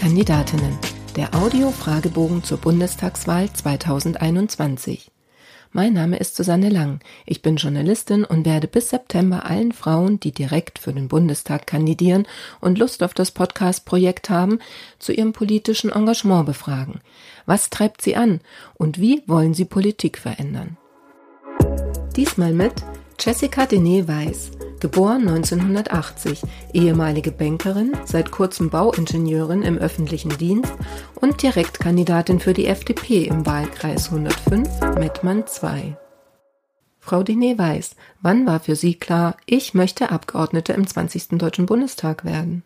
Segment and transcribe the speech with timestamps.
[0.00, 0.78] Kandidatinnen.
[1.14, 5.10] Der Audio-Fragebogen zur Bundestagswahl 2021.
[5.72, 7.00] Mein Name ist Susanne Lang.
[7.26, 12.26] Ich bin Journalistin und werde bis September allen Frauen, die direkt für den Bundestag kandidieren
[12.62, 14.60] und Lust auf das Podcast-Projekt haben,
[14.98, 17.02] zu ihrem politischen Engagement befragen.
[17.44, 18.40] Was treibt sie an
[18.78, 20.78] und wie wollen sie Politik verändern?
[22.16, 22.72] Diesmal mit
[23.22, 24.50] Jessica Denet Weiß,
[24.80, 26.40] geboren 1980,
[26.72, 30.72] ehemalige Bankerin, seit kurzem Bauingenieurin im öffentlichen Dienst
[31.16, 35.96] und Direktkandidatin für die FDP im Wahlkreis 105 Mettmann II.
[36.98, 41.38] Frau Denet Weiß, wann war für Sie klar, ich möchte Abgeordnete im 20.
[41.38, 42.62] Deutschen Bundestag werden?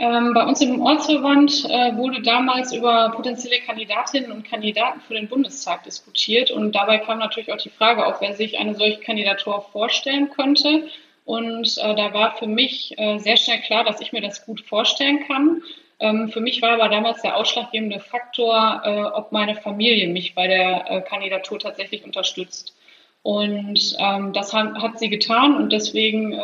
[0.00, 5.26] Ähm, bei uns im Ortsverband äh, wurde damals über potenzielle Kandidatinnen und Kandidaten für den
[5.26, 9.60] Bundestag diskutiert und dabei kam natürlich auch die Frage auf, wer sich eine solche Kandidatur
[9.72, 10.86] vorstellen könnte.
[11.24, 14.60] Und äh, da war für mich äh, sehr schnell klar, dass ich mir das gut
[14.60, 15.62] vorstellen kann.
[15.98, 20.46] Ähm, für mich war aber damals der ausschlaggebende Faktor, äh, ob meine Familie mich bei
[20.46, 22.76] der äh, Kandidatur tatsächlich unterstützt.
[23.22, 26.40] Und ähm, das hat, hat, sie getan und deswegen äh,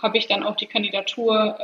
[0.00, 1.58] habe ich dann auch die Kandidatur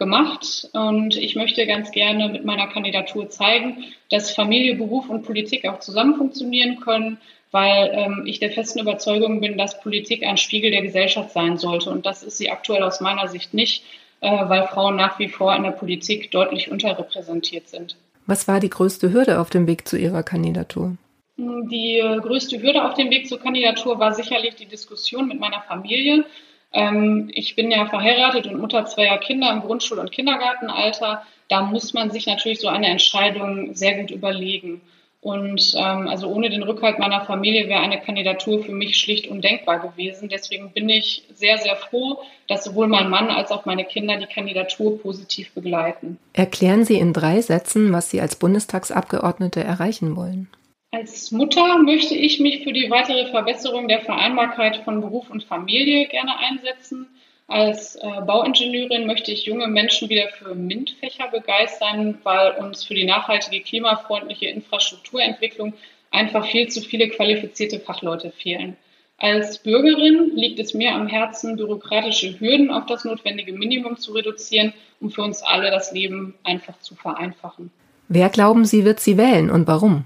[0.00, 0.68] gemacht.
[0.72, 5.78] Und ich möchte ganz gerne mit meiner Kandidatur zeigen, dass Familie, Beruf und Politik auch
[5.78, 7.18] zusammen funktionieren können,
[7.52, 11.90] weil ähm, ich der festen Überzeugung bin, dass Politik ein Spiegel der Gesellschaft sein sollte.
[11.90, 13.84] Und das ist sie aktuell aus meiner Sicht nicht,
[14.20, 17.96] äh, weil Frauen nach wie vor in der Politik deutlich unterrepräsentiert sind.
[18.26, 20.96] Was war die größte Hürde auf dem Weg zu Ihrer Kandidatur?
[21.36, 26.24] Die größte Hürde auf dem Weg zur Kandidatur war sicherlich die Diskussion mit meiner Familie.
[26.72, 31.22] Ähm, ich bin ja verheiratet und Mutter zweier Kinder im Grundschul- und Kindergartenalter.
[31.48, 34.80] Da muss man sich natürlich so eine Entscheidung sehr gut überlegen.
[35.22, 39.80] Und ähm, also ohne den Rückhalt meiner Familie wäre eine Kandidatur für mich schlicht undenkbar
[39.80, 40.30] gewesen.
[40.30, 44.26] Deswegen bin ich sehr, sehr froh, dass sowohl mein Mann als auch meine Kinder die
[44.26, 46.18] Kandidatur positiv begleiten.
[46.32, 50.48] Erklären Sie in drei Sätzen, was Sie als Bundestagsabgeordnete erreichen wollen.
[50.92, 56.08] Als Mutter möchte ich mich für die weitere Verbesserung der Vereinbarkeit von Beruf und Familie
[56.08, 57.06] gerne einsetzen.
[57.46, 63.04] Als äh, Bauingenieurin möchte ich junge Menschen wieder für MINT-Fächer begeistern, weil uns für die
[63.04, 65.74] nachhaltige, klimafreundliche Infrastrukturentwicklung
[66.10, 68.76] einfach viel zu viele qualifizierte Fachleute fehlen.
[69.16, 74.72] Als Bürgerin liegt es mir am Herzen, bürokratische Hürden auf das notwendige Minimum zu reduzieren,
[75.00, 77.70] um für uns alle das Leben einfach zu vereinfachen.
[78.08, 80.04] Wer glauben Sie, wird Sie wählen und warum?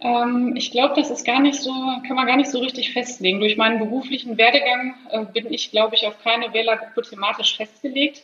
[0.00, 1.70] Ähm, ich glaube, das ist gar nicht so,
[2.06, 3.40] kann man gar nicht so richtig festlegen.
[3.40, 8.22] Durch meinen beruflichen Werdegang äh, bin ich, glaube ich, auf keine Wählergruppe thematisch festgelegt.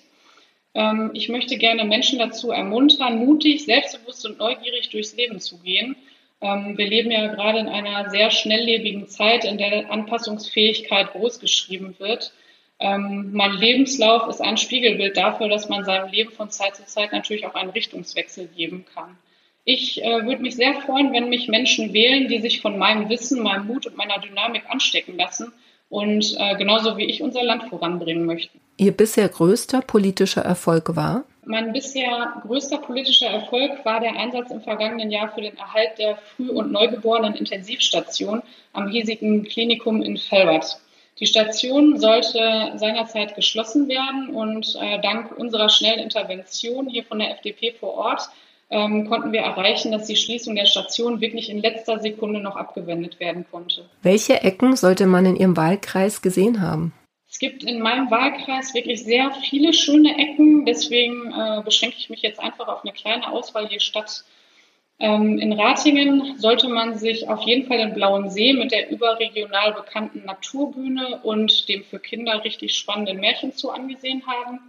[0.75, 5.97] Ähm, ich möchte gerne Menschen dazu ermuntern, mutig, selbstbewusst und neugierig durchs Leben zu gehen.
[6.41, 12.33] Ähm, wir leben ja gerade in einer sehr schnelllebigen Zeit, in der Anpassungsfähigkeit großgeschrieben wird.
[12.79, 17.47] Mein Lebenslauf ist ein Spiegelbild dafür, dass man seinem Leben von Zeit zu Zeit natürlich
[17.47, 19.17] auch einen Richtungswechsel geben kann.
[19.69, 23.43] Ich äh, würde mich sehr freuen, wenn mich Menschen wählen, die sich von meinem Wissen,
[23.43, 25.53] meinem Mut und meiner Dynamik anstecken lassen
[25.89, 28.61] und äh, genauso wie ich unser Land voranbringen möchten.
[28.77, 31.25] Ihr bisher größter politischer Erfolg war?
[31.45, 36.17] Mein bisher größter politischer Erfolg war der Einsatz im vergangenen Jahr für den Erhalt der
[36.37, 40.81] Früh- und Neugeborenen Intensivstation am hiesigen Klinikum in Felbert.
[41.19, 47.33] Die Station sollte seinerzeit geschlossen werden und äh, dank unserer schnellen Intervention hier von der
[47.33, 48.29] FDP vor Ort
[48.71, 53.21] ähm, konnten wir erreichen, dass die Schließung der Station wirklich in letzter Sekunde noch abgewendet
[53.21, 53.85] werden konnte.
[54.03, 56.93] Welche Ecken sollte man in Ihrem Wahlkreis gesehen haben?
[57.29, 60.65] Es gibt in meinem Wahlkreis wirklich sehr viele schöne Ecken.
[60.65, 64.25] Deswegen äh, beschränke ich mich jetzt einfach auf eine kleine Auswahl hier statt.
[64.99, 69.75] Ähm, in Ratingen sollte man sich auf jeden Fall den Blauen See mit der überregional
[69.75, 74.61] bekannten Naturbühne und dem für Kinder richtig spannenden Märchen zu angesehen haben.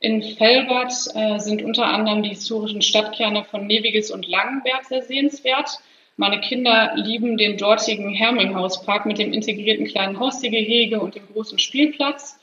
[0.00, 5.78] In Felbert äh, sind unter anderem die historischen Stadtkerne von Neviges und Langenberg sehr sehenswert.
[6.16, 12.38] Meine Kinder lieben den dortigen Herminghauspark mit dem integrierten kleinen Haustiergehege und dem großen Spielplatz.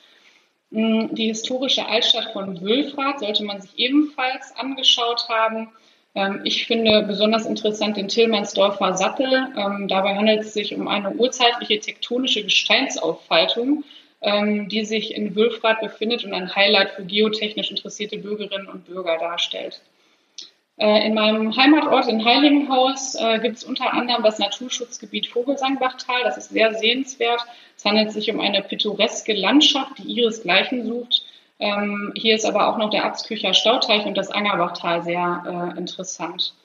[0.72, 5.70] Mm, die historische Altstadt von Wülfrath sollte man sich ebenfalls angeschaut haben.
[6.16, 9.54] Ähm, ich finde besonders interessant den Tillmannsdorfer Sattel.
[9.58, 13.84] Ähm, dabei handelt es sich um eine urzeitliche tektonische Gesteinsaufaltung, ähm,
[14.24, 19.82] die sich in Wülfrath befindet und ein Highlight für geotechnisch interessierte Bürgerinnen und Bürger darstellt.
[20.82, 26.24] Äh, in meinem Heimatort in Heiligenhaus äh, gibt es unter anderem das Naturschutzgebiet Vogelsangbachtal.
[26.24, 27.42] Das ist sehr sehenswert.
[27.78, 31.24] Es handelt sich um eine pittoreske Landschaft, die ihresgleichen sucht.
[31.60, 36.56] Ähm, hier ist aber auch noch der Abskücher Stauteich und das Angerbachtal sehr äh, interessant.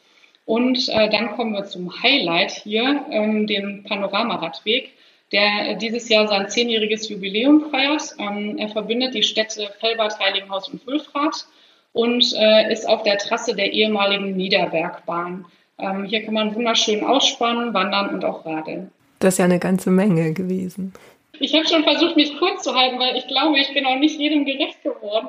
[0.47, 4.93] Und dann kommen wir zum Highlight hier, ähm, dem Panoramaradweg
[5.33, 8.15] der dieses Jahr sein zehnjähriges Jubiläum feiert.
[8.19, 11.47] Ähm, er verbindet die Städte Felbert, Heiligenhaus und Wülfrath.
[11.93, 15.47] und äh, ist auf der Trasse der ehemaligen Niederbergbahn.
[15.79, 18.91] Ähm, hier kann man wunderschön ausspannen, wandern und auch radeln.
[19.19, 20.93] Das ist ja eine ganze Menge gewesen.
[21.39, 24.19] Ich habe schon versucht, mich kurz zu halten, weil ich glaube, ich bin auch nicht
[24.19, 25.29] jedem gerecht geworden.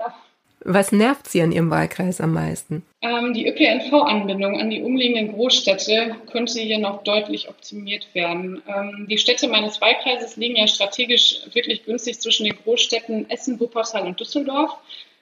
[0.61, 2.83] Was nervt Sie an Ihrem Wahlkreis am meisten?
[3.01, 8.61] Ähm, die ÖPNV-Anbindung an die umliegenden Großstädte könnte hier noch deutlich optimiert werden.
[8.67, 14.05] Ähm, die Städte meines Wahlkreises liegen ja strategisch wirklich günstig zwischen den Großstädten Essen, Wuppertal
[14.05, 14.77] und Düsseldorf.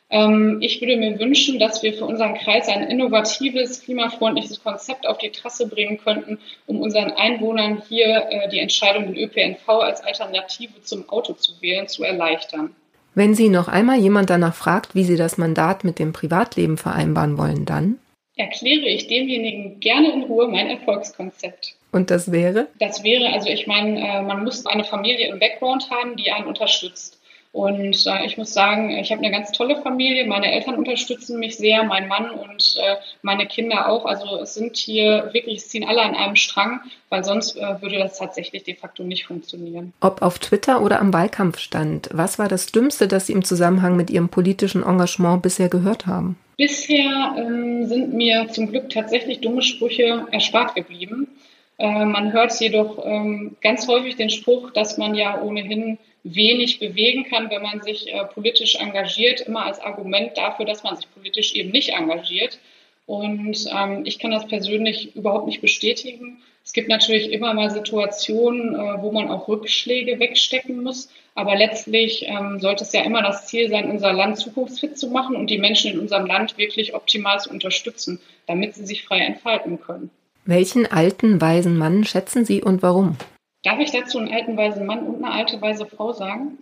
[0.09, 5.17] Ähm, ich würde mir wünschen, dass wir für unseren Kreis ein innovatives, klimafreundliches Konzept auf
[5.17, 10.81] die Trasse bringen könnten, um unseren Einwohnern hier äh, die Entscheidung, den ÖPNV als Alternative
[10.83, 12.75] zum Auto zu wählen, zu erleichtern.
[13.15, 17.37] Wenn Sie noch einmal jemand danach fragt, wie Sie das Mandat mit dem Privatleben vereinbaren
[17.37, 17.97] wollen, dann
[18.35, 21.75] erkläre ich demjenigen gerne in Ruhe mein Erfolgskonzept.
[21.93, 22.67] Und das wäre?
[22.77, 26.47] Das wäre, also ich meine, äh, man muss eine Familie im Background haben, die einen
[26.47, 27.17] unterstützt.
[27.55, 30.27] Und äh, ich muss sagen, ich habe eine ganz tolle Familie.
[30.27, 34.03] Meine Eltern unterstützen mich sehr, mein Mann und äh, meine Kinder auch.
[34.03, 37.97] Also es sind hier wirklich, es ziehen alle an einem Strang, weil sonst äh, würde
[37.97, 39.93] das tatsächlich de facto nicht funktionieren.
[40.01, 44.09] Ob auf Twitter oder am Wahlkampfstand, was war das Dümmste, das Sie im Zusammenhang mit
[44.09, 46.37] Ihrem politischen Engagement bisher gehört haben?
[46.57, 51.29] Bisher ähm, sind mir zum Glück tatsächlich dumme Sprüche erspart geblieben.
[51.77, 57.23] Äh, man hört jedoch ähm, ganz häufig den Spruch, dass man ja ohnehin wenig bewegen
[57.23, 61.53] kann, wenn man sich äh, politisch engagiert, immer als Argument dafür, dass man sich politisch
[61.53, 62.59] eben nicht engagiert.
[63.05, 66.41] Und ähm, ich kann das persönlich überhaupt nicht bestätigen.
[66.63, 71.09] Es gibt natürlich immer mal Situationen, äh, wo man auch Rückschläge wegstecken muss.
[71.35, 75.35] Aber letztlich ähm, sollte es ja immer das Ziel sein, unser Land zukunftsfit zu machen
[75.35, 79.79] und die Menschen in unserem Land wirklich optimal zu unterstützen, damit sie sich frei entfalten
[79.79, 80.09] können.
[80.45, 83.17] Welchen alten, weisen Mann schätzen Sie und warum?
[83.65, 86.59] Darf ich dazu einen alten weisen Mann und eine alte weise Frau sagen?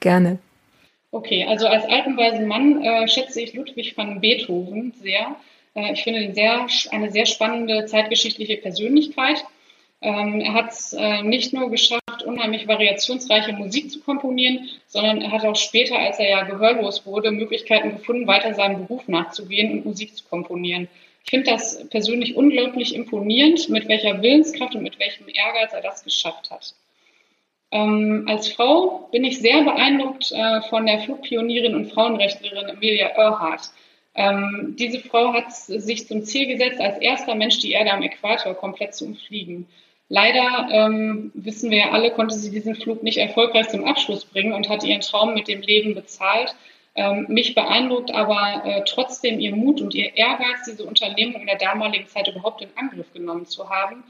[0.00, 0.38] Gerne.
[1.10, 5.36] Okay, also als alten weisen Mann äh, schätze ich Ludwig van Beethoven sehr.
[5.74, 9.44] Äh, ich finde ihn sehr, eine sehr spannende zeitgeschichtliche Persönlichkeit.
[10.00, 15.32] Ähm, er hat es äh, nicht nur geschafft, unheimlich variationsreiche Musik zu komponieren, sondern er
[15.32, 19.84] hat auch später, als er ja gehörlos wurde, Möglichkeiten gefunden, weiter seinem Beruf nachzugehen und
[19.84, 20.88] Musik zu komponieren.
[21.26, 26.04] Ich finde das persönlich unglaublich imponierend, mit welcher Willenskraft und mit welchem Ehrgeiz er das
[26.04, 26.74] geschafft hat.
[27.72, 33.72] Ähm, als Frau bin ich sehr beeindruckt äh, von der Flugpionierin und Frauenrechtlerin Emilia Earhart.
[34.14, 38.54] Ähm, diese Frau hat sich zum Ziel gesetzt, als erster Mensch die Erde am Äquator
[38.54, 39.66] komplett zu umfliegen.
[40.08, 44.52] Leider ähm, wissen wir ja alle, konnte sie diesen Flug nicht erfolgreich zum Abschluss bringen
[44.52, 46.54] und hat ihren Traum mit dem Leben bezahlt.
[46.96, 51.58] Ähm, mich beeindruckt aber äh, trotzdem ihr Mut und ihr Ehrgeiz, diese Unternehmung in der
[51.58, 54.02] damaligen Zeit überhaupt in Angriff genommen zu haben,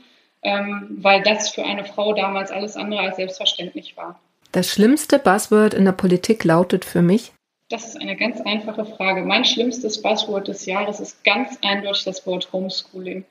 [0.43, 4.21] ähm, weil das für eine Frau damals alles andere als selbstverständlich war.
[4.53, 7.33] Das schlimmste Buzzword in der Politik lautet für mich?
[7.69, 9.23] Das ist eine ganz einfache Frage.
[9.23, 13.25] Mein schlimmstes Buzzword des Jahres ist ganz eindeutig das Wort Homeschooling.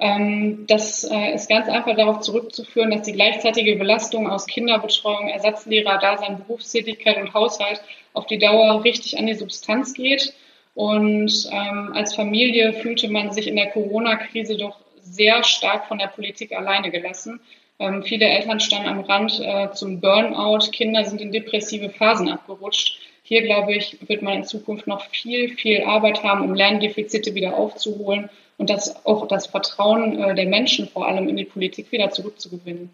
[0.00, 5.98] Ähm, das äh, ist ganz einfach darauf zurückzuführen, dass die gleichzeitige Belastung aus Kinderbetreuung, Ersatzlehrer,
[5.98, 7.80] Dasein, Berufstätigkeit und Haushalt
[8.12, 10.34] auf die Dauer richtig an die Substanz geht.
[10.74, 16.08] Und ähm, als Familie fühlte man sich in der Corona-Krise doch sehr stark von der
[16.08, 17.38] Politik alleine gelassen.
[17.78, 22.98] Ähm, viele Eltern standen am Rand äh, zum Burnout, Kinder sind in depressive Phasen abgerutscht.
[23.22, 27.56] Hier, glaube ich, wird man in Zukunft noch viel, viel Arbeit haben, um Lerndefizite wieder
[27.56, 32.10] aufzuholen und das auch das Vertrauen äh, der Menschen vor allem in die Politik wieder
[32.10, 32.90] zurückzugewinnen.